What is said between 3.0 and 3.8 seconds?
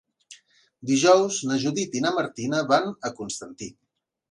a Constantí.